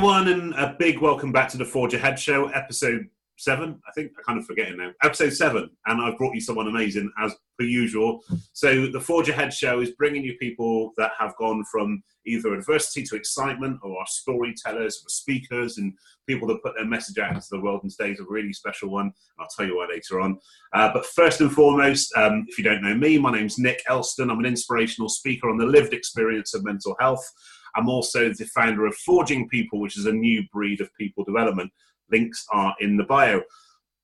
[0.00, 3.06] Everyone, and a big welcome back to the Forge Ahead Show, episode
[3.36, 3.78] seven.
[3.86, 4.92] I think I kind of forgetting now.
[5.02, 8.22] Episode seven, and I've brought you someone amazing as per usual.
[8.54, 13.02] So the Forge Ahead Show is bringing you people that have gone from either adversity
[13.08, 15.92] to excitement, or are storytellers, or speakers, and
[16.26, 17.80] people that put their message out into the world.
[17.82, 19.12] And today's a really special one.
[19.38, 20.38] I'll tell you why later on.
[20.72, 24.30] Uh, but first and foremost, um, if you don't know me, my name's Nick Elston.
[24.30, 27.30] I'm an inspirational speaker on the lived experience of mental health.
[27.74, 31.72] I'm also the founder of Forging People, which is a new breed of people development.
[32.10, 33.42] Links are in the bio.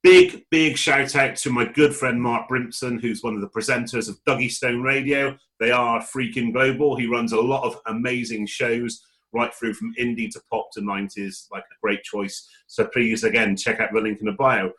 [0.03, 4.09] Big, big shout out to my good friend Mark Brimson, who's one of the presenters
[4.09, 5.37] of Dougie Stone Radio.
[5.59, 6.97] They are freaking global.
[6.97, 9.03] He runs a lot of amazing shows
[9.33, 12.49] right through from indie to pop to 90s, like a great choice.
[12.69, 14.73] So please, again, check out the link in the bio.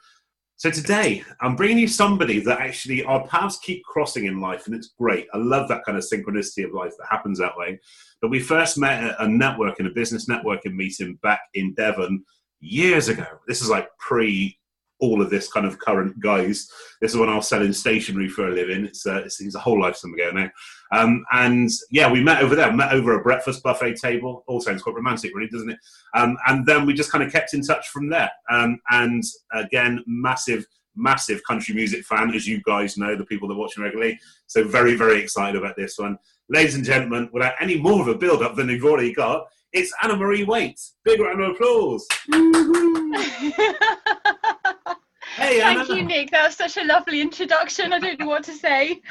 [0.59, 4.73] So today, I'm bringing you somebody that actually our paths keep crossing in life, and
[4.73, 5.27] it's great.
[5.31, 7.79] I love that kind of synchronicity of life that happens that way.
[8.23, 12.25] But we first met at a networking, a business networking meeting back in Devon
[12.59, 13.27] years ago.
[13.47, 14.57] This is like pre
[14.99, 16.69] all of this kind of current guys.
[17.01, 18.85] This is when I was selling stationery for a living.
[18.85, 20.49] It's, uh, it's, it's a whole lifetime ago now.
[20.91, 24.43] Um, and yeah, we met over there, met over a breakfast buffet table.
[24.47, 25.79] All sounds quite romantic, really, doesn't it?
[26.15, 28.31] Um, and then we just kind of kept in touch from there.
[28.49, 33.55] Um, and again, massive, massive country music fan, as you guys know, the people that
[33.55, 34.19] are watching regularly.
[34.47, 36.17] So very, very excited about this one.
[36.49, 39.93] Ladies and gentlemen, without any more of a build up than you've already got, it's
[40.01, 40.81] Anna Marie Waite.
[41.03, 42.07] Big round of applause.
[45.35, 46.31] Hey, Thank you, Nick.
[46.31, 47.93] That was such a lovely introduction.
[47.93, 49.01] I don't know what to say.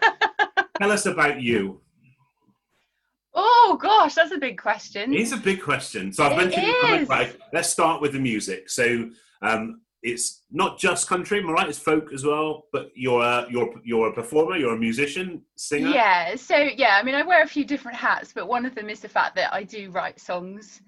[0.80, 1.80] Tell us about you.
[3.34, 5.14] Oh gosh, that's a big question.
[5.14, 6.12] It's a big question.
[6.12, 7.08] So I've it mentioned.
[7.08, 8.68] Right, let's start with the music.
[8.68, 9.10] So
[9.42, 11.68] um, it's not just country, am I right?
[11.68, 12.64] It's folk as well.
[12.72, 15.88] But you're a, you're you're a performer, you're a musician, singer.
[15.88, 16.36] Yeah.
[16.36, 19.00] So yeah, I mean, I wear a few different hats, but one of them is
[19.00, 20.80] the fact that I do write songs,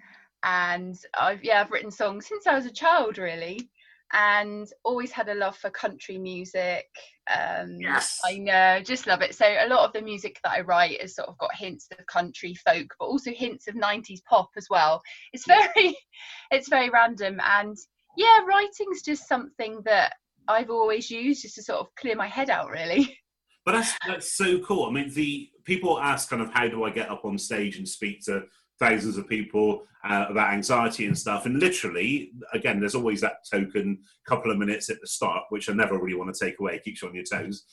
[0.45, 3.71] and I've yeah, I've written songs since I was a child, really
[4.13, 6.87] and always had a love for country music.
[7.33, 8.19] Um, yes.
[8.25, 9.35] I know, just love it.
[9.35, 12.05] So a lot of the music that I write has sort of got hints of
[12.07, 15.01] country folk, but also hints of 90s pop as well.
[15.33, 15.97] It's very,
[16.51, 17.41] it's very random.
[17.43, 17.77] And
[18.17, 20.15] yeah, writing's just something that
[20.49, 23.17] I've always used just to sort of clear my head out, really.
[23.67, 24.87] But that's, that's so cool.
[24.87, 27.87] I mean, the people ask kind of how do I get up on stage and
[27.87, 28.45] speak to
[28.81, 31.47] thousands of people uh, about anxiety and stuff.
[31.47, 35.75] And literally, again, there's always that token couple of minutes at the start, which I
[35.75, 37.65] never really want to take away, it keeps you on your toes.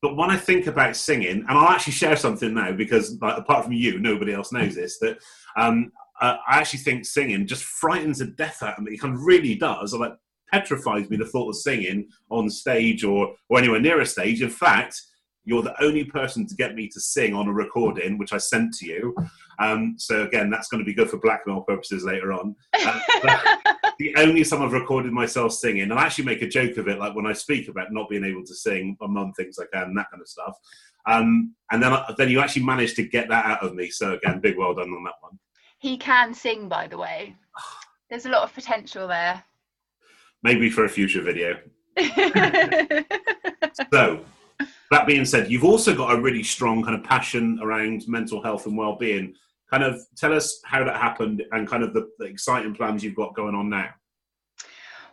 [0.00, 3.64] But when I think about singing, and I'll actually share something now because, like, apart
[3.64, 5.18] from you, nobody else knows this, that
[5.56, 8.92] um, uh, I actually think singing just frightens the death out of me.
[8.92, 9.92] It kind of really does.
[9.92, 10.16] It, like,
[10.52, 14.40] petrifies me the thought of singing on stage or, or anywhere near a stage.
[14.40, 15.02] In fact,
[15.48, 18.74] you're the only person to get me to sing on a recording, which I sent
[18.74, 19.16] to you.
[19.58, 22.54] Um, so again, that's going to be good for blackmail purposes later on.
[22.74, 23.00] Uh,
[23.98, 26.98] the only time I've recorded myself singing, and I actually make a joke of it,
[26.98, 29.94] like when I speak about not being able to sing, my mum thinks I can,
[29.94, 30.54] that kind of stuff.
[31.06, 33.88] Um, and then, then you actually managed to get that out of me.
[33.88, 35.38] So again, big well done on that one.
[35.78, 37.34] He can sing, by the way.
[38.10, 39.42] There's a lot of potential there.
[40.42, 41.58] Maybe for a future video.
[43.92, 44.20] so,
[44.90, 48.66] that being said, you've also got a really strong kind of passion around mental health
[48.66, 49.34] and well-being.
[49.70, 53.14] Kind of tell us how that happened and kind of the, the exciting plans you've
[53.14, 53.90] got going on now.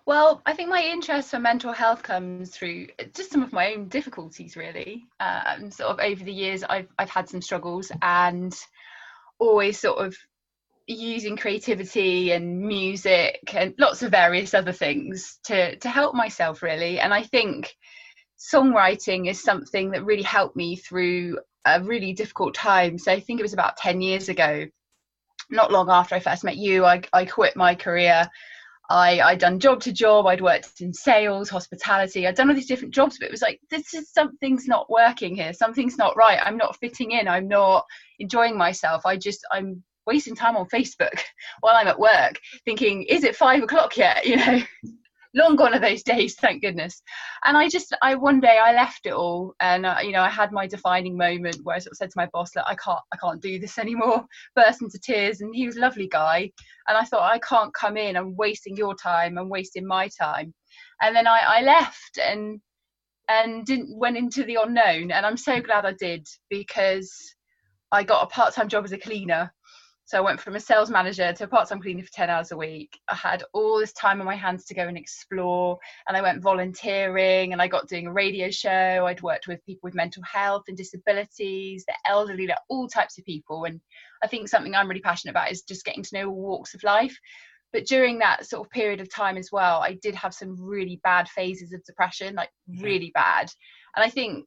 [0.06, 3.88] Well, I think my interest for mental health comes through just some of my own
[3.88, 5.08] difficulties, really.
[5.20, 8.56] Um, sort of over the years, I've I've had some struggles and
[9.40, 10.16] always sort of
[10.86, 17.00] using creativity and music and lots of various other things to to help myself, really.
[17.00, 17.76] And I think
[18.38, 22.98] songwriting is something that really helped me through a really difficult time.
[22.98, 24.66] So I think it was about 10 years ago,
[25.50, 28.30] not long after I first met you, I, I quit my career.
[28.90, 32.68] I, I'd done job to job, I'd worked in sales, hospitality, I'd done all these
[32.68, 36.40] different jobs, but it was like, this is something's not working here, something's not right,
[36.44, 37.86] I'm not fitting in, I'm not
[38.20, 41.20] enjoying myself, I just, I'm wasting time on Facebook
[41.62, 44.24] while I'm at work, thinking, is it five o'clock yet?
[44.26, 44.62] You know,
[45.36, 47.02] long gone are those days thank goodness.
[47.44, 50.30] And i just i one day i left it all and uh, you know i
[50.30, 53.00] had my defining moment where i sort of said to my boss look i can't
[53.14, 55.42] i can't do this anymore burst into tears.
[55.42, 56.52] And he was a lovely guy.
[56.88, 58.16] And i thought i can't come in.
[58.16, 59.38] I'm wasting your time.
[59.38, 60.54] I'm wasting my time.
[61.02, 62.60] And then i i left and
[63.28, 65.12] and didn't went into the unknown.
[65.12, 67.12] And i'm so glad i did because
[67.92, 69.52] i got a part-time job as a cleaner
[70.08, 72.58] So I went from a sales manager to a part-time cleaner for 10 hours a
[72.58, 73.00] week.
[73.08, 75.80] I had all this time on my hands to go and explore.
[76.08, 79.08] And I went volunteering and I got doing a radio show.
[79.08, 83.26] I'd worked with people with mental health and disabilities, the elderly, like all types of
[83.26, 83.64] people.
[83.64, 83.82] And
[84.24, 86.84] I think something I'm really passionate about is just getting to know all walks of
[86.84, 87.18] life.
[87.74, 91.00] But during that sort of period of time as well, I did have some really
[91.04, 93.52] bad phases of depression, like really bad.
[93.96, 94.46] And I think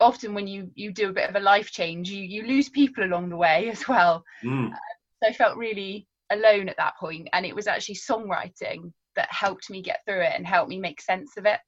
[0.00, 3.04] often when you you do a bit of a life change you you lose people
[3.04, 4.22] along the way as well.
[4.44, 4.72] Mm.
[4.72, 4.76] uh,
[5.22, 9.70] so i felt really alone at that point and it was actually songwriting that helped
[9.70, 11.58] me get through it and helped me make sense of it.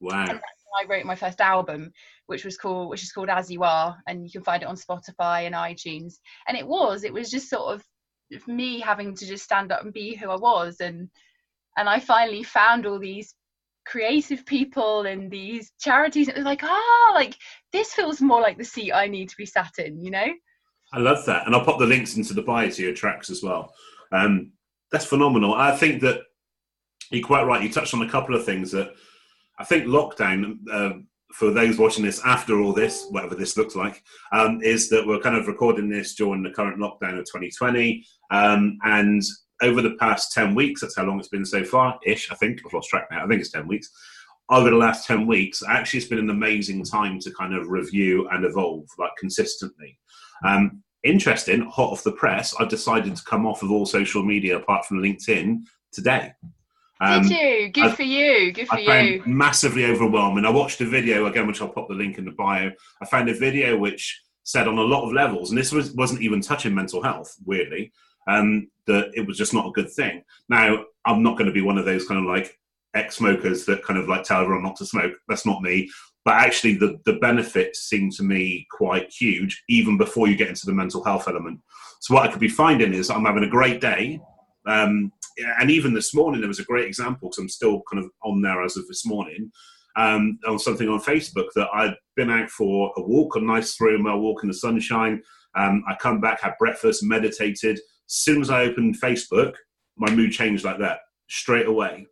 [0.00, 0.24] Wow.
[0.26, 1.92] I wrote my first album
[2.26, 4.76] which was called which is called as you are and you can find it on
[4.76, 6.14] spotify and itunes.
[6.48, 7.84] And it was it was just sort of
[8.48, 11.08] me having to just stand up and be who i was and
[11.76, 13.34] and i finally found all these
[13.84, 16.28] creative people and these charities.
[16.28, 17.36] It was like, ah, oh, like
[17.72, 20.26] this feels more like the seat I need to be sat in, you know?
[20.92, 21.46] I love that.
[21.46, 23.74] And I'll pop the links into the bio to your tracks as well.
[24.12, 24.52] Um,
[24.92, 25.54] that's phenomenal.
[25.54, 26.22] I think that
[27.10, 27.62] you're quite right.
[27.62, 28.94] You touched on a couple of things that
[29.58, 30.92] I think lockdown, uh,
[31.32, 35.18] for those watching this after all this, whatever this looks like, um, is that we're
[35.18, 38.04] kind of recording this during the current lockdown of 2020.
[38.30, 39.22] Um, and
[39.62, 42.60] over the past 10 weeks, that's how long it's been so far ish, I think.
[42.64, 43.24] I've lost track now.
[43.24, 43.90] I think it's 10 weeks.
[44.50, 48.28] Over the last 10 weeks, actually, it's been an amazing time to kind of review
[48.28, 49.98] and evolve like consistently.
[50.44, 54.56] Um, interesting, hot off the press, I've decided to come off of all social media
[54.56, 55.60] apart from LinkedIn
[55.92, 56.32] today.
[57.00, 57.68] Um, Did you?
[57.70, 58.52] Good I, for you.
[58.52, 59.22] Good for I you.
[59.26, 60.44] Massively overwhelming.
[60.44, 62.70] I watched a video again, which I'll pop the link in the bio.
[63.00, 66.22] I found a video which said on a lot of levels, and this was, wasn't
[66.22, 67.92] even touching mental health, weirdly,
[68.28, 70.22] um, that it was just not a good thing.
[70.48, 72.58] Now, I'm not going to be one of those kind of like
[72.94, 75.12] ex smokers that kind of like tell everyone not to smoke.
[75.28, 75.90] That's not me.
[76.24, 80.64] But actually, the, the benefits seem to me quite huge, even before you get into
[80.64, 81.60] the mental health element.
[82.00, 84.20] So, what I could be finding is I'm having a great day.
[84.66, 85.12] Um,
[85.60, 88.40] and even this morning, there was a great example because I'm still kind of on
[88.40, 89.50] there as of this morning.
[89.96, 93.96] Um, on something on Facebook that I'd been out for a walk, a nice three
[93.96, 95.22] mile walk in the sunshine.
[95.54, 99.54] Um, I come back, had breakfast, meditated, soon as I opened Facebook,
[99.96, 102.06] my mood changed like that straight away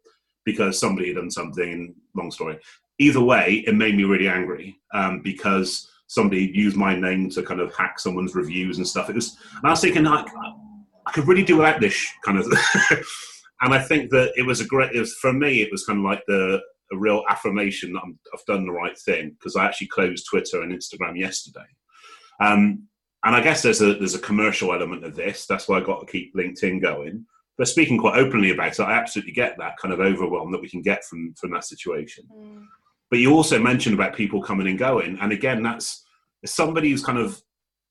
[0.44, 1.94] because somebody had done something.
[2.15, 2.59] Long story.
[2.99, 7.61] Either way, it made me really angry um, because somebody used my name to kind
[7.61, 9.09] of hack someone's reviews and stuff.
[9.09, 10.27] It was, and I was thinking, like,
[11.06, 12.47] I could really do without this kind of.
[13.62, 14.94] and I think that it was a great.
[14.94, 15.62] It was for me.
[15.62, 16.61] It was kind of like the
[16.93, 20.62] a real affirmation that i have done the right thing because I actually closed Twitter
[20.62, 21.65] and Instagram yesterday.
[22.41, 22.87] Um,
[23.25, 25.47] and I guess there's a there's a commercial element of this.
[25.47, 27.27] That's why I got to keep LinkedIn going.
[27.59, 30.69] But speaking quite openly about it, I absolutely get that kind of overwhelm that we
[30.69, 32.25] can get from from that situation.
[32.35, 32.65] Mm.
[33.11, 36.05] But you also mentioned about people coming and going, and again, that's
[36.47, 37.41] somebody who's kind of,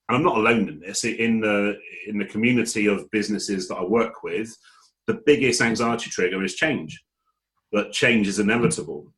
[0.09, 1.03] and I'm not alone in this.
[1.03, 1.77] In the
[2.07, 4.53] in the community of businesses that I work with,
[5.07, 7.01] the biggest anxiety trigger is change.
[7.71, 9.13] But change is inevitable.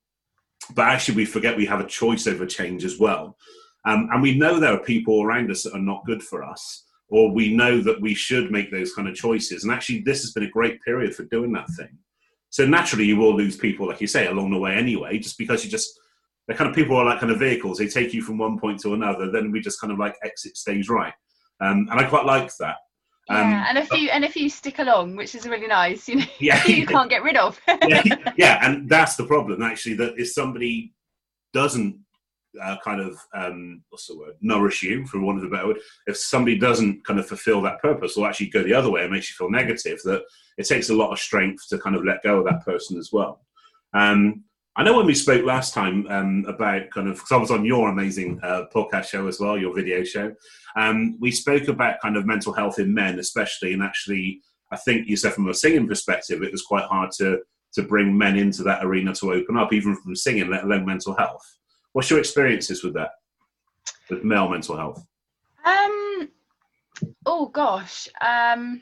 [0.76, 3.38] But actually, we forget we have a choice over change as well.
[3.86, 6.86] Um, and we know there are people around us that are not good for us,
[7.10, 9.64] or we know that we should make those kind of choices.
[9.64, 11.98] And actually, this has been a great period for doing that thing.
[12.50, 15.66] So naturally, you will lose people, like you say, along the way anyway, just because
[15.66, 16.00] you just
[16.48, 17.78] the kind of people are like kind of vehicles.
[17.78, 19.32] They take you from one point to another.
[19.32, 21.14] Then we just kind of like exit stage right,
[21.62, 22.76] um, and I quite like that.
[23.30, 26.08] Um, yeah, and a few and a few stick along, which is really nice.
[26.08, 27.60] You know, yeah, you can't get rid of.
[27.88, 28.04] yeah,
[28.38, 29.96] yeah, and that's the problem actually.
[29.96, 30.94] That if somebody
[31.54, 31.98] doesn't
[32.62, 35.80] uh, kind of um, what's the word nourish you for want of a better word
[36.08, 39.12] if somebody doesn't kind of fulfill that purpose or actually go the other way it
[39.12, 40.24] makes you feel negative that
[40.58, 43.10] it takes a lot of strength to kind of let go of that person as
[43.12, 43.42] well
[43.94, 44.44] um,
[44.76, 47.64] I know when we spoke last time um, about kind of because I was on
[47.64, 50.34] your amazing uh, podcast show as well, your video show.
[50.76, 54.42] Um, we spoke about kind of mental health in men, especially, and actually,
[54.72, 57.40] I think you said from a singing perspective, it was quite hard to
[57.74, 61.16] to bring men into that arena to open up, even from singing, let alone mental
[61.16, 61.44] health.
[61.94, 63.12] What's your experiences with that,
[64.10, 65.06] with male mental health?
[65.66, 66.30] Um,
[67.26, 68.82] oh gosh, um,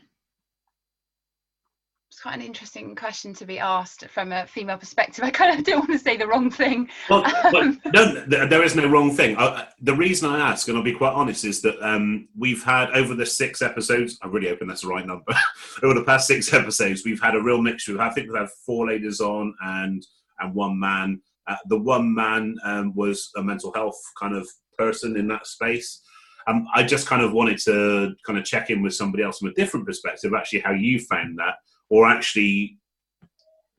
[2.09, 5.23] it's quite an interesting question to be asked from a female perspective.
[5.25, 6.89] I kind of don't want to say the wrong thing.
[7.09, 7.25] Well,
[7.55, 9.35] um, no, there is no wrong thing.
[9.37, 12.91] Uh, the reason I ask, and I'll be quite honest, is that um, we've had
[12.91, 14.17] over the six episodes.
[14.21, 15.33] I'm really hoping that's the right number.
[15.83, 18.01] over the past six episodes, we've had a real mixture.
[18.01, 20.05] I think we've had four ladies on and
[20.39, 21.21] and one man.
[21.47, 26.01] Uh, the one man um, was a mental health kind of person in that space.
[26.47, 29.49] Um, I just kind of wanted to kind of check in with somebody else from
[29.49, 31.55] a different perspective, actually, how you found that,
[31.89, 32.77] or actually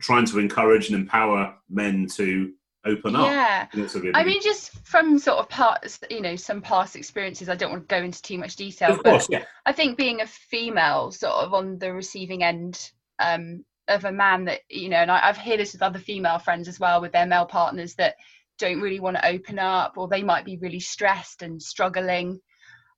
[0.01, 2.53] trying to encourage and empower men to
[2.85, 3.27] open up.
[3.27, 3.67] Yeah.
[4.15, 7.89] I mean, just from sort of parts, you know, some past experiences, I don't want
[7.89, 9.45] to go into too much detail, of course, yeah.
[9.67, 13.65] I think being a female sort of on the receiving end um,
[13.95, 16.69] of a man that, you know, and I, I've heard this with other female friends
[16.69, 18.15] as well with their male partners that
[18.59, 22.41] don't really want to open up or they might be really stressed and struggling.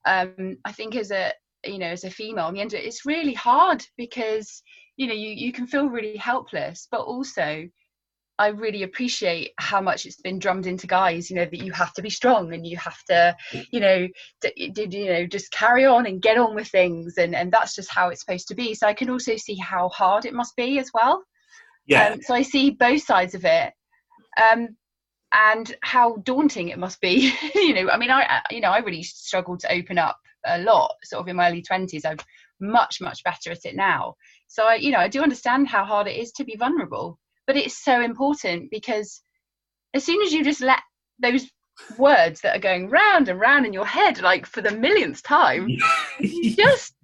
[0.05, 1.33] Um, I think as a,
[1.65, 4.63] you know, as a female, in the end, it's really hard because,
[4.97, 7.65] you know, you, you can feel really helpless, but also
[8.39, 11.93] I really appreciate how much it's been drummed into guys, you know, that you have
[11.95, 13.37] to be strong and you have to,
[13.71, 14.09] you know,
[14.41, 17.93] did you know, just carry on and get on with things, and and that's just
[17.93, 18.75] how it's supposed to be.
[18.75, 21.23] So I can also see how hard it must be as well.
[21.87, 22.09] Yeah.
[22.09, 23.73] Um, so I see both sides of it,
[24.43, 24.69] um,
[25.33, 27.33] and how daunting it must be.
[27.55, 30.93] you know, I mean, I you know, I really struggled to open up a lot,
[31.05, 32.05] sort of in my early twenties.
[32.05, 32.19] I'm
[32.61, 34.15] much much better at it now.
[34.49, 37.57] So I, you know, I do understand how hard it is to be vulnerable but
[37.57, 39.23] it's so important because
[39.95, 40.81] as soon as you just let
[41.21, 41.51] those
[41.99, 45.69] words that are going round and round in your head like for the millionth time
[46.21, 46.95] you just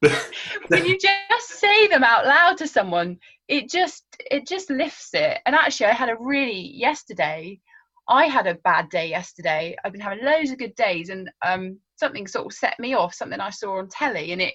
[0.68, 3.18] when you just say them out loud to someone
[3.48, 5.38] it just it just lifts it.
[5.46, 7.60] And actually i had a really yesterday
[8.08, 9.76] i had a bad day yesterday.
[9.84, 13.14] I've been having loads of good days and um something sort of set me off
[13.14, 14.54] something i saw on telly and it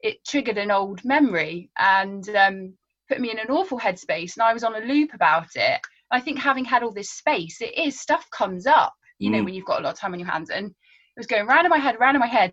[0.00, 1.70] it triggered an old memory.
[1.78, 2.74] And um
[3.08, 5.80] put me in an awful headspace and I was on a loop about it.
[6.10, 9.46] I think having had all this space, it is stuff comes up, you know, mm.
[9.46, 10.50] when you've got a lot of time on your hands.
[10.50, 12.52] And it was going round in my head, round in my head.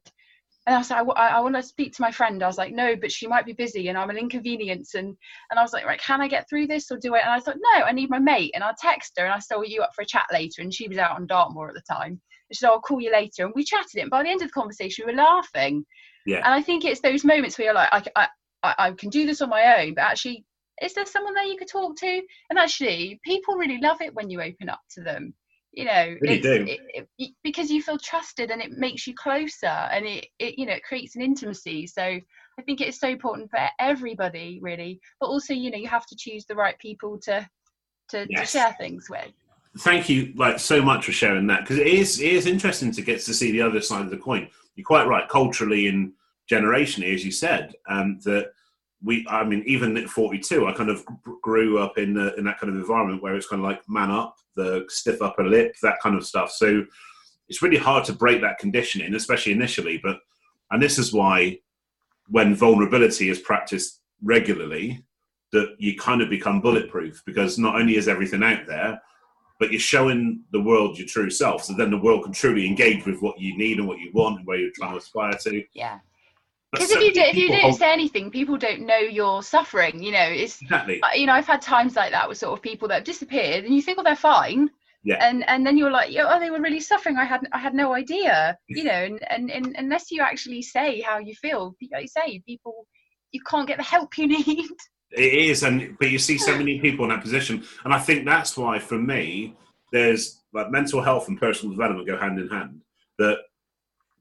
[0.66, 2.42] And I was like, I, I, want to speak to my friend.
[2.42, 4.94] I was like, no, but she might be busy and I'm an inconvenience.
[4.96, 5.08] And,
[5.52, 7.22] and I was like, right, can I get through this or do it?
[7.24, 8.52] And I thought, no, I need my mate.
[8.56, 10.62] And I'll text her and I said, well, you up for a chat later.
[10.62, 12.12] And she was out on Dartmoor at the time.
[12.12, 12.22] And
[12.54, 13.44] she said, I'll call you later.
[13.44, 14.02] And we chatted it.
[14.02, 15.86] And by the end of the conversation, we were laughing.
[16.26, 16.38] Yeah.
[16.38, 18.28] And I think it's those moments where you're like, I, I,
[18.64, 20.46] I can do this on my own, but actually
[20.82, 22.22] is there someone there you could talk to?
[22.50, 25.34] And actually, people really love it when you open up to them.
[25.72, 26.66] You know, really do.
[26.68, 30.68] It, it, because you feel trusted and it makes you closer, and it, it you
[30.68, 31.88] know it creates an intimacy.
[31.88, 35.00] So I think it's so important for everybody, really.
[35.20, 37.48] But also, you know, you have to choose the right people to
[38.10, 38.52] to, yes.
[38.52, 39.32] to share things with.
[39.80, 43.02] Thank you, like so much for sharing that because it is it is interesting to
[43.02, 44.48] get to see the other side of the coin.
[44.76, 46.14] You're quite right, culturally and
[46.54, 48.52] generationally, as you said, um, that
[49.04, 51.06] we i mean even at 42 i kind of
[51.42, 54.10] grew up in the, in that kind of environment where it's kind of like man
[54.10, 56.52] up the stiff upper lip that kind of stuff.
[56.52, 56.86] So
[57.50, 60.20] it's really hard to break that conditioning especially initially but
[60.72, 61.60] and this is why
[62.30, 65.04] when vulnerability is practiced regularly
[65.52, 69.00] that you kind of become bulletproof because not only is everything out there
[69.60, 71.64] but you're showing the world your true self.
[71.64, 74.40] So then the world can truly engage with what you need and what you want
[74.40, 75.64] and where you're trying to aspire to.
[75.74, 76.00] Yeah
[76.74, 80.02] because if you do, if you don't say anything, people don't know you're suffering.
[80.02, 81.02] You know, it's exactly.
[81.14, 83.76] You know, I've had times like that with sort of people that have disappeared, and
[83.76, 84.70] you think, well, they're fine.
[85.04, 85.18] Yeah.
[85.22, 87.18] And and then you're like, oh, they were really suffering.
[87.18, 88.58] I had I had no idea.
[88.68, 92.42] You know, and, and, and unless you actually say how you feel, like you say,
[92.46, 92.88] people,
[93.32, 94.72] you can't get the help you need.
[95.12, 98.26] It is, and but you see so many people in that position, and I think
[98.26, 99.56] that's why, for me,
[99.92, 102.82] there's like mental health and personal development go hand in hand.
[103.20, 103.38] That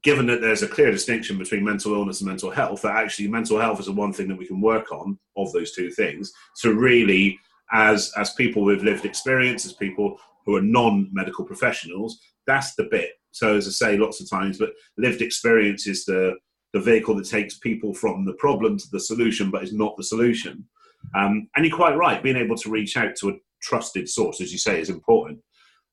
[0.03, 3.59] given that there's a clear distinction between mental illness and mental health, that actually mental
[3.59, 6.69] health is the one thing that we can work on of those two things So
[6.71, 7.39] really,
[7.71, 13.11] as as people with lived experience, as people who are non-medical professionals, that's the bit.
[13.31, 16.35] So as I say lots of times, but lived experience is the
[16.73, 20.03] the vehicle that takes people from the problem to the solution, but is not the
[20.03, 20.67] solution.
[21.15, 24.51] Um, and you're quite right, being able to reach out to a trusted source, as
[24.51, 25.39] you say, is important,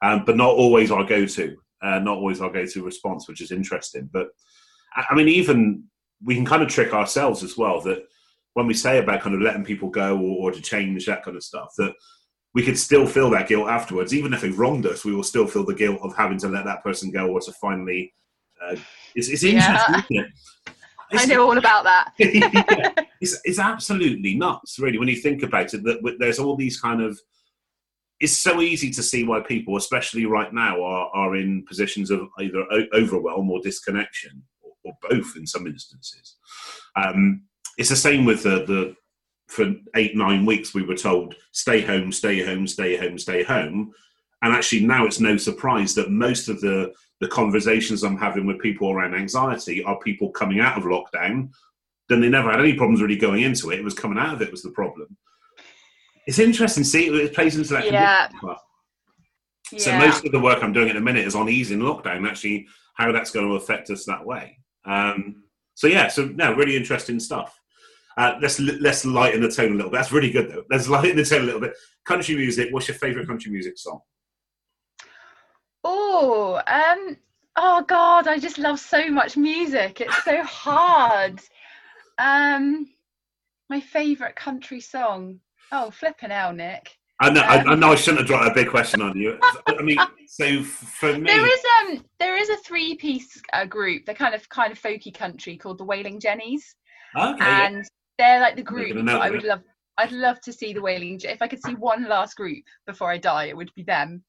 [0.02, 4.08] um, but not always our go-to uh, not always our go-to response, which is interesting.
[4.12, 4.28] But
[4.94, 5.84] I mean, even
[6.22, 8.04] we can kind of trick ourselves as well that
[8.54, 11.36] when we say about kind of letting people go or, or to change that kind
[11.36, 11.94] of stuff, that
[12.54, 15.04] we could still feel that guilt afterwards, even if they've wronged us.
[15.04, 17.52] We will still feel the guilt of having to let that person go or to
[17.52, 18.12] finally.
[18.60, 18.76] Uh,
[19.14, 20.22] it's, it's interesting, yeah.
[20.22, 20.72] it?
[21.12, 22.12] I know all about that.
[22.18, 25.82] yeah, it's, it's absolutely nuts, really, when you think about it.
[25.82, 27.18] That there's all these kind of
[28.20, 32.28] it's so easy to see why people, especially right now, are, are in positions of
[32.38, 36.36] either overwhelm or disconnection, or, or both in some instances.
[36.96, 37.44] Um,
[37.78, 38.96] it's the same with the, the
[39.48, 43.90] for eight nine weeks we were told stay home, stay home, stay home, stay home,
[44.42, 48.60] and actually now it's no surprise that most of the the conversations I'm having with
[48.60, 51.50] people around anxiety are people coming out of lockdown.
[52.08, 53.78] Then they never had any problems really going into it.
[53.78, 55.16] It was coming out of it was the problem
[56.30, 56.84] it's interesting.
[56.84, 57.90] See, it plays into that.
[57.90, 58.28] Yeah.
[59.76, 62.28] So most of the work I'm doing at the minute is on easing lockdown.
[62.28, 64.56] Actually, how that's going to affect us that way.
[64.84, 65.42] Um,
[65.74, 67.58] so yeah, so no, really interesting stuff.
[68.16, 69.96] Uh, let's let's lighten the tone a little bit.
[69.96, 70.62] That's really good though.
[70.70, 71.74] Let's lighten the tone a little bit.
[72.04, 72.68] Country music.
[72.70, 73.98] What's your favourite country music song?
[75.82, 77.16] Oh, um,
[77.56, 80.00] oh God, I just love so much music.
[80.00, 81.40] It's so hard.
[82.18, 82.90] Um,
[83.70, 85.40] my favourite country song.
[85.72, 86.96] Oh, flipping hell, Nick.
[87.22, 89.38] I know, I, I, know I shouldn't have dropped a big question on you.
[89.66, 94.06] I mean, so for me, there is um there is a three piece uh, group,
[94.06, 96.62] the kind of kind of folky country called the Wailin' Jennys,
[97.14, 97.82] okay, and yeah.
[98.16, 99.60] they're like the group that I would love.
[99.98, 101.20] I'd love to see the Wailing.
[101.22, 104.24] If I could see one last group before I die, it would be them.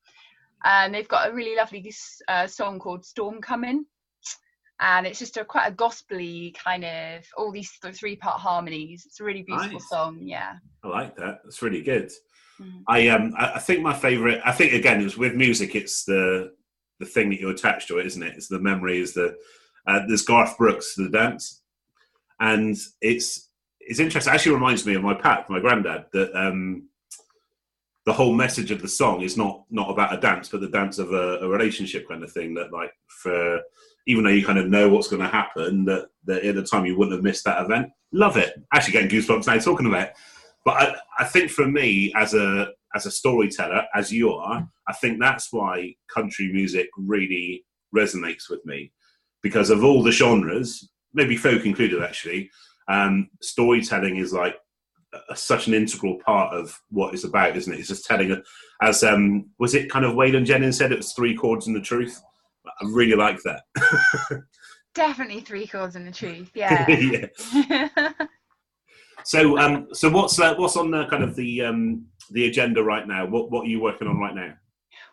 [0.66, 1.94] And they've got a really lovely
[2.28, 3.86] uh, song called "Storm Coming,"
[4.82, 9.04] and it's just a quite a gospely kind of all these three part harmonies.
[9.06, 9.90] It's a really beautiful nice.
[9.90, 10.20] song.
[10.22, 11.42] Yeah, I like that.
[11.44, 12.12] That's really good.
[12.60, 12.84] Mm.
[12.88, 14.42] I um I, think my favorite.
[14.44, 15.76] I think again, it's with music.
[15.76, 16.54] It's the
[17.00, 18.34] the thing that you attach to it, isn't it?
[18.36, 19.00] It's the memory.
[19.00, 19.38] Is the
[19.88, 21.62] uh, there's Garth Brooks the dance,
[22.40, 24.32] and it's it's interesting.
[24.32, 26.06] It actually reminds me of my pack, my granddad.
[26.14, 26.88] That um
[28.08, 30.98] the whole message of the song is not not about a dance, but the dance
[30.98, 32.56] of a, a relationship kind of thing.
[32.56, 33.62] That like for
[34.08, 36.86] even though you kind of know what's going to happen, that, that at the time
[36.86, 37.90] you wouldn't have missed that event.
[38.12, 38.54] Love it.
[38.74, 40.14] Actually, getting goosebumps now talking about it.
[40.66, 44.94] But I, I think for me, as a as a storyteller, as you are, I
[44.94, 47.66] think that's why country music really
[47.96, 48.92] resonates with me
[49.42, 52.50] because of all the genres, maybe folk included, actually.
[52.88, 54.56] Um, storytelling is like
[55.30, 57.80] a, such an integral part of what it's about, isn't it?
[57.80, 58.42] It's just telling.
[58.82, 61.82] As um, was it kind of Waylon Jennings said, it was three chords and the
[61.82, 62.22] truth.
[62.82, 63.64] I really like that.
[64.96, 66.52] Definitely three chords and the truth.
[66.56, 66.86] Yeah.
[66.90, 68.12] yeah.
[69.24, 73.08] So, um, so what's uh, what's on the kind of the um, the agenda right
[73.08, 73.26] now?
[73.26, 74.54] What what are you working on right now?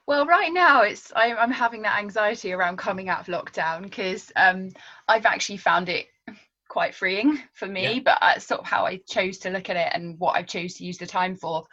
[0.07, 4.33] Well, right now it's I, I'm having that anxiety around coming out of lockdown because
[4.37, 4.71] um,
[5.07, 6.07] I've actually found it
[6.69, 7.95] quite freeing for me.
[7.95, 8.01] Yeah.
[8.05, 10.75] But that's sort of how I chose to look at it and what I chose
[10.75, 11.67] to use the time for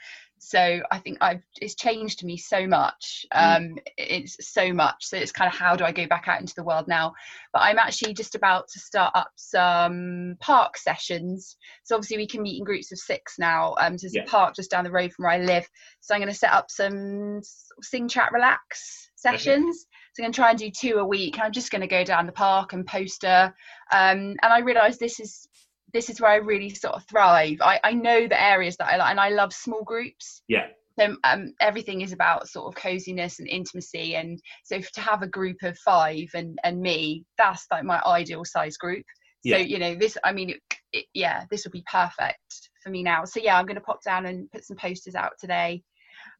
[0.45, 3.57] so i think i've it's changed me so much mm.
[3.57, 3.77] um mm.
[3.97, 6.63] it's so much so it's kind of how do i go back out into the
[6.63, 7.13] world now
[7.53, 12.41] but i'm actually just about to start up some park sessions so obviously we can
[12.41, 14.23] meet in groups of six now um there's yeah.
[14.23, 15.67] a park just down the road from where i live
[16.01, 17.41] so i'm going to set up some
[17.81, 19.95] sing chat relax sessions okay.
[20.15, 21.39] So I'm going to try and do two a week.
[21.41, 23.53] I'm just going to go down the park and poster.
[23.91, 25.45] Um, and I realise this is
[25.95, 27.57] this is where I really sort of thrive.
[27.61, 30.43] I, I know the areas that I like, and I love small groups.
[30.49, 30.67] Yeah.
[30.99, 35.27] So um, everything is about sort of coziness and intimacy, and so to have a
[35.27, 39.05] group of five and and me, that's like my ideal size group.
[39.43, 39.57] Yeah.
[39.57, 40.59] So you know this, I mean, it,
[40.91, 43.23] it, yeah, this would be perfect for me now.
[43.23, 45.81] So yeah, I'm going to pop down and put some posters out today,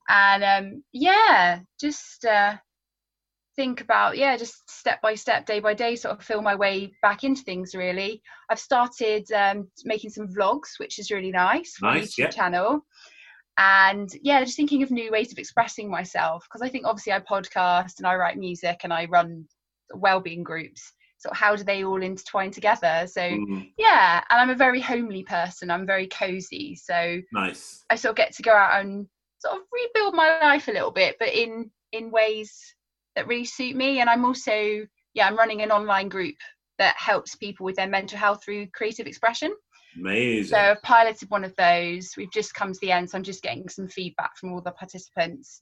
[0.10, 2.56] and um, yeah, just uh,
[3.56, 6.92] think about yeah just step by step day by day sort of feel my way
[7.02, 8.22] back into things really.
[8.50, 12.30] I've started um, making some vlogs which is really nice for nice, youtube yeah.
[12.30, 12.86] channel.
[13.58, 17.20] And yeah just thinking of new ways of expressing myself because i think obviously i
[17.20, 19.46] podcast and i write music and i run
[19.94, 20.92] well-being groups.
[21.18, 23.08] So how do they all intertwine together?
[23.08, 23.62] So mm-hmm.
[23.78, 25.72] yeah and i'm a very homely person.
[25.72, 26.76] I'm very cozy.
[26.76, 27.86] So nice.
[27.90, 29.08] I sort of get to go out and
[29.40, 32.76] sort of rebuild my life a little bit but in in ways
[33.16, 34.00] that really suit me.
[34.00, 36.36] And i'm also yeah i'm running an online group
[36.78, 39.54] that helps people with their mental health through creative expression.
[39.98, 40.52] Amazing.
[40.52, 42.12] So i've piloted one of those.
[42.18, 44.72] We've just come to the end so i'm just getting some feedback from all the
[44.72, 45.62] participants.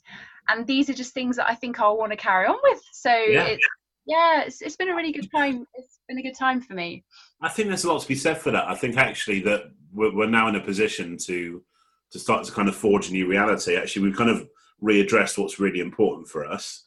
[0.49, 2.81] And these are just things that i think i'll want to carry on with.
[2.91, 3.45] So yeah.
[3.45, 3.67] it's
[4.05, 5.65] yeah it's, it's been a really good time.
[5.75, 7.03] It's been a good time for me.
[7.41, 8.67] I think there's a lot to be said for that.
[8.67, 9.63] I think actually that
[9.93, 11.63] we're, we're now in a position to
[12.11, 13.75] to start to kind of forge a new reality.
[13.75, 14.47] Actually we've kind of
[14.81, 16.83] readdressed what's really important for us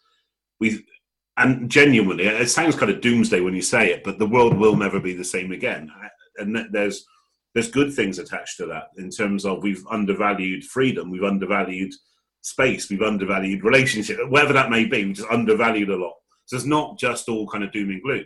[0.60, 0.84] we
[1.38, 4.74] and genuinely, it sounds kind of doomsday when you say it, but the world will
[4.74, 5.92] never be the same again.
[6.38, 7.04] And there's
[7.54, 11.92] there's good things attached to that in terms of we've undervalued freedom, we've undervalued
[12.42, 15.04] space, we've undervalued relationship, whatever that may be.
[15.04, 16.14] We've just undervalued a lot.
[16.44, 18.24] So it's not just all kind of doom and gloom.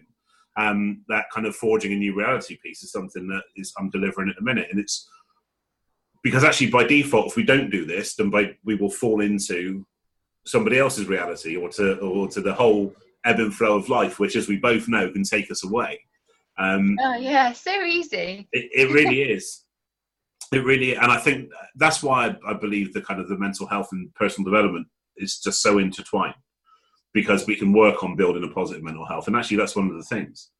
[0.56, 4.28] Um, that kind of forging a new reality piece is something that is I'm delivering
[4.28, 5.08] at the minute, and it's
[6.22, 9.86] because actually by default, if we don't do this, then by, we will fall into
[10.44, 14.36] somebody else's reality or to or to the whole ebb and flow of life, which,
[14.36, 16.00] as we both know, can take us away.
[16.58, 18.48] Um, oh yeah, so easy.
[18.52, 19.64] It, it really is.
[20.52, 23.66] It really, and I think that's why I, I, believe the kind of the mental
[23.66, 26.34] health and personal development is just so intertwined
[27.12, 29.96] because we can work on building a positive mental health, and actually that's one of
[29.96, 30.50] the things.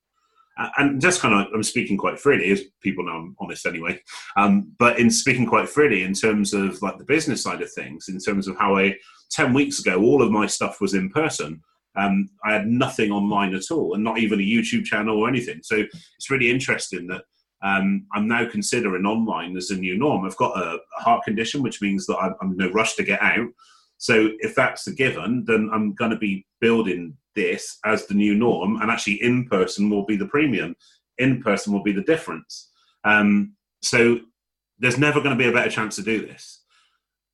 [0.77, 3.99] And just kind of, I'm speaking quite freely, as people know I'm honest anyway.
[4.35, 8.09] Um, but in speaking quite freely, in terms of like the business side of things,
[8.09, 8.95] in terms of how I
[9.31, 11.61] 10 weeks ago, all of my stuff was in person.
[11.95, 15.59] Um, I had nothing online at all, and not even a YouTube channel or anything.
[15.63, 15.83] So
[16.17, 17.23] it's really interesting that
[17.63, 20.25] um, I'm now considering online as a new norm.
[20.25, 23.21] I've got a, heart condition, which means that I'm, I'm in no rush to get
[23.21, 23.49] out.
[23.97, 28.35] So if that's the given, then I'm going to be building this as the new
[28.35, 30.75] norm, and actually in person will be the premium.
[31.17, 32.69] In person will be the difference.
[33.03, 34.19] Um, so
[34.79, 36.60] there's never going to be a better chance to do this.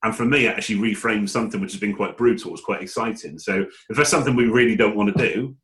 [0.04, 2.82] And for me, it actually reframe something which has been quite brutal it was quite
[2.82, 3.40] exciting.
[3.40, 5.56] So if there's something we really don't want to do,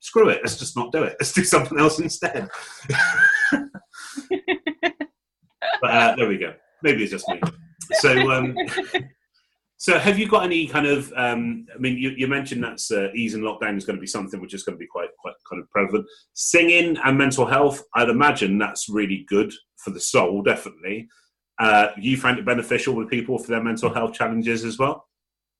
[0.00, 0.40] screw it.
[0.42, 1.16] Let's just not do it.
[1.20, 2.48] Let's do something else instead.
[5.80, 6.54] but uh, there we go.
[6.82, 7.40] Maybe it's just me.
[8.00, 8.56] So, um,
[9.76, 11.12] so have you got any kind of?
[11.16, 14.40] Um, I mean, you, you mentioned that's uh, easing lockdown is going to be something
[14.40, 16.06] which is going to be quite quite kind of prevalent.
[16.34, 21.08] Singing and mental health, I'd imagine that's really good for the soul, definitely.
[21.58, 25.08] Uh, you find it beneficial with people for their mental health challenges as well.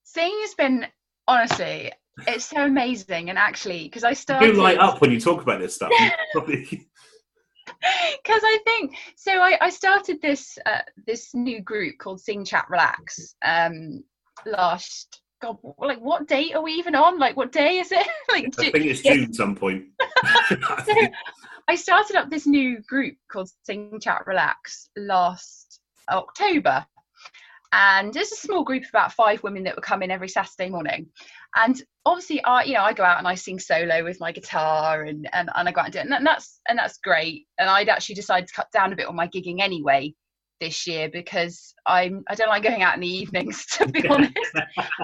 [0.04, 0.86] Singing has been
[1.26, 1.92] honestly
[2.26, 5.60] it's so amazing and actually because i started you light up when you talk about
[5.60, 5.92] this stuff
[6.34, 6.80] because
[8.28, 9.32] I think so.
[9.32, 14.04] I, I started this uh, this new group called Sing Chat Relax um,
[14.46, 15.20] last.
[15.40, 17.18] God, like what date are we even on?
[17.18, 18.06] Like what day is it?
[18.32, 19.84] like I think it's June some point.
[20.84, 20.94] so
[21.68, 25.67] I started up this new group called Sing Chat Relax last
[26.10, 26.86] October,
[27.72, 30.70] and there's a small group of about five women that would come in every Saturday
[30.70, 31.06] morning.
[31.54, 35.02] And obviously, I you know I go out and I sing solo with my guitar
[35.04, 37.46] and and, and I go out and do it, and that's and that's great.
[37.58, 40.14] And I'd actually decided to cut down a bit on my gigging anyway
[40.60, 44.34] this year because I'm I don't like going out in the evenings to be honest.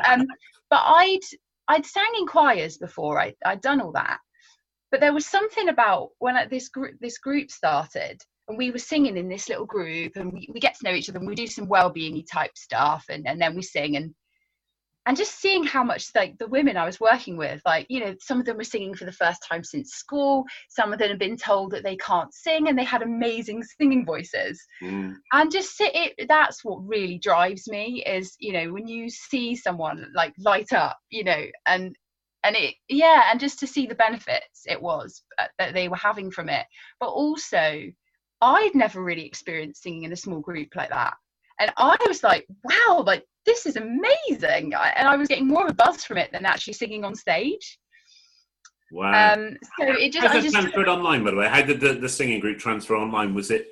[0.09, 0.27] Um,
[0.71, 1.21] but I'd
[1.69, 3.21] I'd sang in choirs before.
[3.21, 4.19] I I'd done all that,
[4.91, 9.17] but there was something about when this group this group started and we were singing
[9.17, 11.47] in this little group and we, we get to know each other and we do
[11.47, 14.15] some well-being type stuff and, and then we sing and
[15.07, 18.15] and just seeing how much like the women I was working with, like, you know,
[18.21, 21.19] some of them were singing for the first time since school, some of them had
[21.19, 24.65] been told that they can't sing and they had amazing singing voices.
[24.83, 25.15] Mm.
[25.33, 29.55] And just sit it that's what really drives me is, you know, when you see
[29.55, 31.95] someone like light up, you know, and
[32.43, 35.97] and it yeah, and just to see the benefits it was uh, that they were
[35.97, 36.65] having from it.
[36.99, 37.83] But also
[38.45, 41.15] I'd never really experienced singing in a small group like that.
[41.61, 44.75] And I was like, wow, like this is amazing.
[44.75, 47.79] And I was getting more of a buzz from it than actually singing on stage.
[48.93, 49.35] Wow.
[49.35, 51.49] Um, so it just, How did it transferred online, by the way?
[51.49, 53.35] How did the, the singing group transfer online?
[53.35, 53.69] Was it?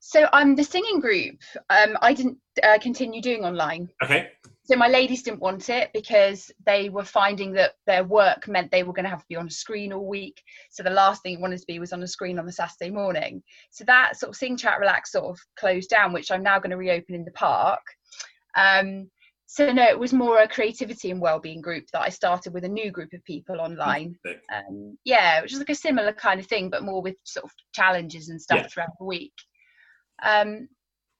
[0.00, 1.36] So um, the singing group,
[1.70, 3.88] um, I didn't uh, continue doing online.
[4.02, 4.30] Okay
[4.70, 8.82] so my ladies didn't want it because they were finding that their work meant they
[8.82, 10.42] were going to have to be on a screen all week.
[10.70, 12.90] So the last thing it wanted to be was on a screen on the saturday
[12.90, 13.42] morning.
[13.70, 16.70] So that sort of sing chat relax sort of closed down which i'm now going
[16.70, 17.80] to reopen in the park.
[18.56, 19.10] Um,
[19.46, 22.68] so no it was more a creativity and well-being group that i started with a
[22.68, 24.16] new group of people online.
[24.54, 27.52] Um, yeah which is like a similar kind of thing but more with sort of
[27.72, 28.66] challenges and stuff yeah.
[28.66, 29.32] throughout the week.
[30.22, 30.68] Um,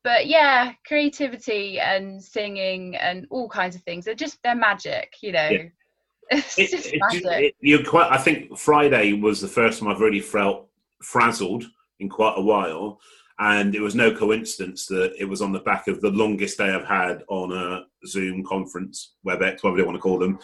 [0.09, 5.33] but yeah creativity and singing and all kinds of things they're just they're magic you
[5.33, 5.65] know yeah.
[6.31, 7.55] it's it, just it, magic.
[7.61, 10.67] You're quite i think friday was the first time i've really felt
[11.03, 11.65] frazzled
[12.01, 12.99] in quite a while
[13.39, 16.71] and it was no coincidence that it was on the back of the longest day
[16.71, 20.39] i've had on a zoom conference webex whatever they want to call them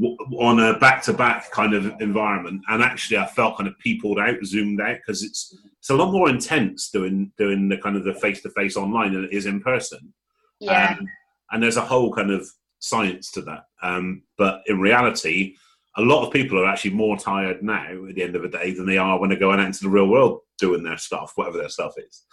[0.00, 2.62] on a back-to-back kind of environment.
[2.68, 6.12] And actually i felt kind of peopled out zoomed out because it's it's a lot
[6.12, 10.12] more intense doing doing the kind of the face-to-face online than it is in person.
[10.60, 10.96] Yeah.
[10.98, 11.06] Um,
[11.50, 13.64] and there's a whole kind of science to that.
[13.82, 15.54] Um, but in reality
[15.96, 18.72] a lot of people are actually more tired now at the end of the day
[18.72, 21.58] than they are when they're going out into the real world doing their stuff whatever
[21.58, 22.24] their stuff is.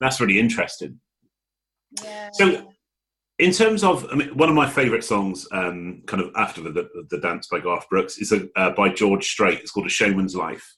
[0.00, 1.00] That's really interesting.
[2.02, 2.30] Yeah.
[2.32, 2.72] so
[3.38, 6.70] in terms of, I mean, one of my favourite songs, um, kind of after the,
[6.70, 9.60] the, the, dance by Garth Brooks, is a, uh, by George Strait.
[9.60, 10.74] It's called A Showman's Life.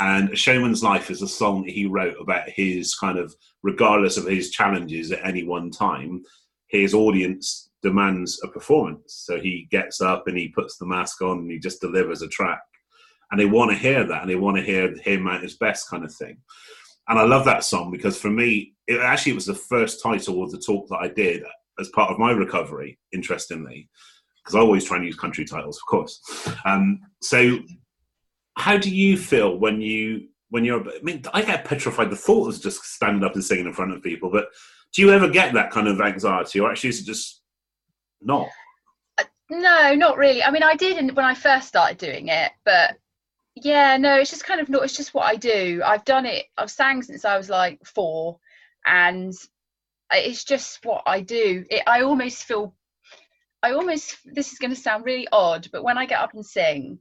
[0.00, 4.26] And A Showman's Life is a song he wrote about his kind of, regardless of
[4.26, 6.24] his challenges at any one time,
[6.66, 9.22] his audience demands a performance.
[9.24, 12.28] So he gets up and he puts the mask on and he just delivers a
[12.28, 12.62] track.
[13.30, 15.88] And they want to hear that and they want to hear him at his best
[15.88, 16.38] kind of thing.
[17.08, 20.42] And I love that song because for me, it actually it was the first title
[20.42, 21.44] of the talk that I did
[21.78, 23.88] as part of my recovery, interestingly,
[24.42, 26.20] because I always try and use country titles, of course.
[26.64, 27.58] Um, so,
[28.56, 30.80] how do you feel when you when you're?
[30.88, 33.92] I mean, I get petrified the thought of just standing up and singing in front
[33.92, 34.30] of people.
[34.30, 34.48] But
[34.92, 37.42] do you ever get that kind of anxiety, or actually is it just
[38.22, 38.48] not?
[39.18, 40.42] Uh, no, not really.
[40.42, 42.96] I mean, I did when I first started doing it, but
[43.54, 44.84] yeah, no, it's just kind of not.
[44.84, 45.82] It's just what I do.
[45.84, 46.46] I've done it.
[46.56, 48.38] I've sang since I was like four,
[48.86, 49.34] and
[50.12, 51.64] it's just what I do.
[51.70, 52.74] It, I almost feel,
[53.62, 56.44] I almost, this is going to sound really odd, but when I get up and
[56.44, 56.98] sing,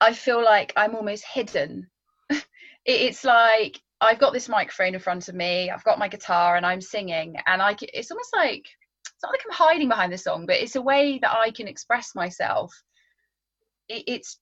[0.00, 1.88] I feel like I'm almost hidden.
[2.30, 2.44] it,
[2.86, 6.66] it's like I've got this microphone in front of me, I've got my guitar, and
[6.66, 8.66] I'm singing, and I it's almost like
[9.04, 11.68] it's not like I'm hiding behind the song, but it's a way that I can
[11.68, 12.74] express myself.
[13.88, 14.38] It, it's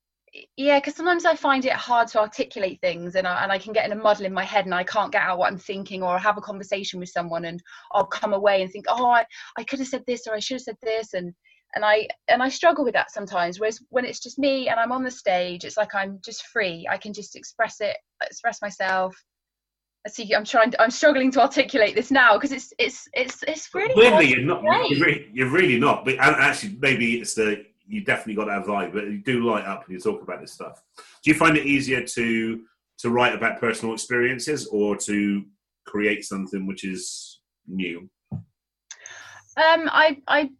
[0.57, 3.73] yeah, because sometimes I find it hard to articulate things, and I, and I can
[3.73, 6.03] get in a muddle in my head, and I can't get out what I'm thinking,
[6.03, 9.25] or have a conversation with someone, and I'll come away and think, oh, I,
[9.59, 11.35] I could have said this, or I should have said this, and
[11.75, 13.59] and I and I struggle with that sometimes.
[13.59, 16.87] Whereas when it's just me and I'm on the stage, it's like I'm just free.
[16.90, 19.16] I can just express it, express myself.
[20.07, 20.35] I see.
[20.35, 20.73] I'm trying.
[20.73, 23.95] To, I'm struggling to articulate this now because it's it's it's it's really.
[23.95, 24.62] Weirdly, you're not.
[24.62, 26.05] You're really, you're really, not.
[26.05, 28.92] But actually, maybe it's the you definitely got that vibe.
[28.92, 30.83] But you do light up when you talk about this stuff.
[30.97, 32.62] Do you find it easier to
[32.99, 35.45] to write about personal experiences or to
[35.87, 38.09] create something which is new?
[39.57, 40.51] Um, I I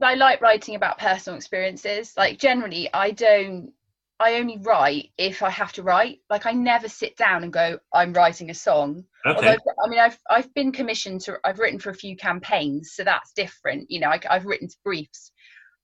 [0.00, 2.14] I like writing about personal experiences.
[2.16, 3.72] Like generally, I don't.
[4.20, 6.20] I only write if I have to write.
[6.30, 9.04] Like I never sit down and go, I'm writing a song.
[9.26, 9.36] Okay.
[9.36, 11.38] Although, I mean, I've I've been commissioned to.
[11.44, 13.90] I've written for a few campaigns, so that's different.
[13.90, 15.32] You know, I, I've written to briefs.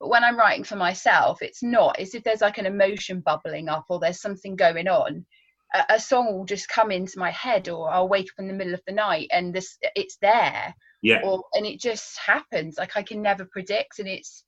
[0.01, 1.99] But when I'm writing for myself, it's not.
[1.99, 5.27] It's if there's like an emotion bubbling up or there's something going on,
[5.75, 8.55] a, a song will just come into my head, or I'll wake up in the
[8.55, 12.97] middle of the night and this it's there yeah or and it just happens like
[12.97, 14.45] i can never predict and it's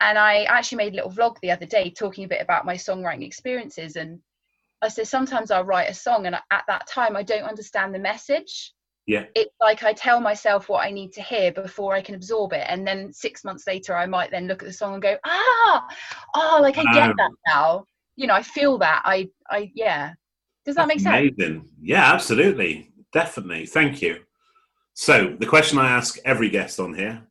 [0.00, 2.74] and i actually made a little vlog the other day talking a bit about my
[2.74, 4.20] songwriting experiences and
[4.82, 7.98] i said sometimes i'll write a song and at that time i don't understand the
[7.98, 8.72] message
[9.06, 9.24] yeah.
[9.34, 12.64] It's like i tell myself what i need to hear before i can absorb it
[12.68, 15.86] and then six months later i might then look at the song and go ah!
[16.34, 17.86] Oh like i get um, that now.
[18.16, 19.02] You know i feel that.
[19.04, 20.12] I i yeah.
[20.64, 21.32] Does that make sense?
[21.36, 21.68] amazing.
[21.80, 22.90] Yeah absolutely.
[23.12, 23.66] Definitely.
[23.66, 24.20] Thank you.
[24.94, 27.22] So the question I ask every guest on here,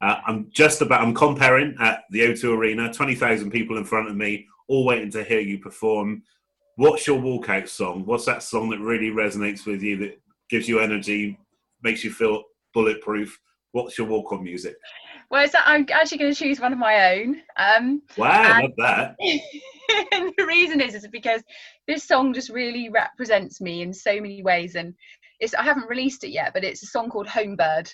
[0.00, 4.08] uh, I'm just about I'm comparing at the O2 Arena, twenty thousand people in front
[4.08, 6.22] of me, all waiting to hear you perform.
[6.76, 8.04] What's your walkout song?
[8.04, 10.20] What's that song that really resonates with you, that
[10.54, 11.36] gives you energy,
[11.82, 13.36] makes you feel bulletproof?
[13.72, 14.76] What's your walk on music?
[15.28, 17.42] Well, so I'm actually going to choose one of my own.
[17.56, 19.16] Um, wow, I love that.
[20.12, 21.42] and the reason is, is because
[21.88, 24.94] this song just really represents me in so many ways, and
[25.40, 27.92] it's I haven't released it yet, but it's a song called Homebird,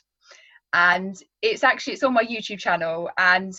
[0.74, 3.54] and it's actually it's on my YouTube channel, and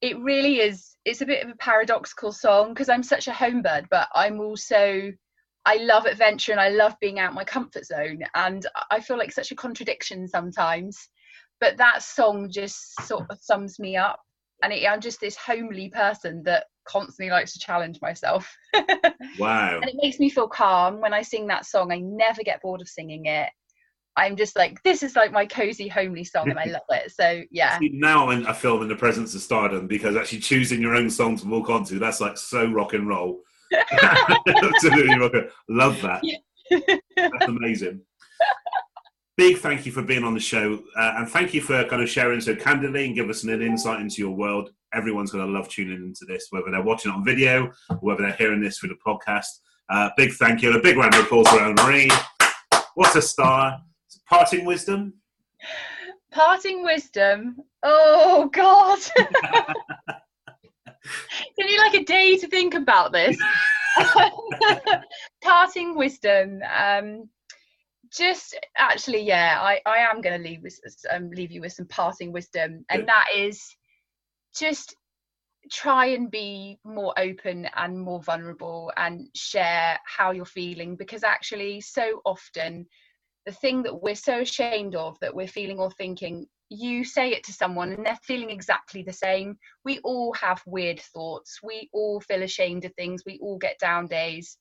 [0.00, 0.96] it really is.
[1.04, 5.12] It's a bit of a paradoxical song because I'm such a homebird, but I'm also
[5.66, 9.32] I love adventure and I love being out my comfort zone, and I feel like
[9.32, 11.08] such a contradiction sometimes.
[11.60, 14.20] But that song just sort of sums me up,
[14.62, 18.50] and it, I'm just this homely person that constantly likes to challenge myself.
[19.38, 19.76] wow.
[19.76, 21.92] And it makes me feel calm when I sing that song.
[21.92, 23.50] I never get bored of singing it.
[24.16, 27.12] I'm just like, this is like my cozy, homely song, and I love it.
[27.12, 27.78] So yeah.
[27.78, 30.96] See, now I'm in a film in the presence of stardom because actually choosing your
[30.96, 33.40] own song to walk onto, that's like so rock and roll.
[34.46, 36.22] Absolutely Love that.
[37.16, 38.00] That's amazing.
[39.36, 42.08] Big thank you for being on the show, uh, and thank you for kind of
[42.08, 45.68] sharing so candidly and give us an insight into your world everyone's going to love
[45.68, 48.90] tuning into this, whether they're watching it on video or whether they're hearing this through
[48.90, 49.46] the podcast.
[49.88, 50.68] Uh, big thank you.
[50.70, 52.10] And a big round of applause for Anna Marie.
[52.94, 53.80] What a star.
[54.28, 55.14] Parting wisdom?
[56.30, 57.56] Parting wisdom.
[57.82, 58.98] Oh, God.
[61.58, 63.38] Can you like a day to think about this?
[65.42, 66.60] Parting wisdom.
[66.76, 67.28] Um,
[68.12, 70.78] just actually, yeah, I, I am going to leave with,
[71.10, 73.62] um, leave you with some parting wisdom, and that is
[74.54, 74.94] just
[75.70, 81.80] try and be more open and more vulnerable and share how you're feeling because actually
[81.80, 82.86] so often
[83.46, 87.42] the thing that we're so ashamed of that we're feeling or thinking you say it
[87.44, 92.20] to someone and they're feeling exactly the same we all have weird thoughts we all
[92.20, 94.56] feel ashamed of things we all get down days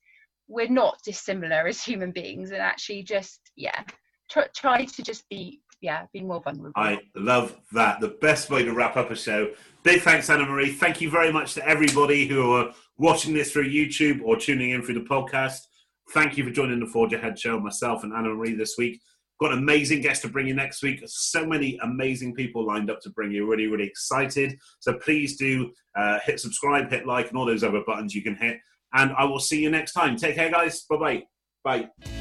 [0.48, 3.84] we're not dissimilar as human beings and actually just yeah
[4.30, 6.74] try, try to just be yeah, be more vulnerable.
[6.76, 8.02] I love that.
[8.02, 9.52] The best way to wrap up a show.
[9.84, 10.74] Big thanks, Anna Marie.
[10.74, 14.82] Thank you very much to everybody who are watching this through YouTube or tuning in
[14.82, 15.68] through the podcast.
[16.12, 19.00] Thank you for joining the Forge Ahead show, myself and Anna Marie this week.
[19.40, 21.02] Got an amazing guest to bring you next week.
[21.06, 23.50] So many amazing people lined up to bring you.
[23.50, 24.58] Really, really excited.
[24.80, 28.36] So please do uh, hit subscribe, hit like, and all those other buttons you can
[28.36, 28.58] hit.
[28.94, 30.18] And I will see you next time.
[30.18, 30.84] Take care, guys.
[30.90, 31.24] Bye-bye.
[31.64, 32.19] Bye.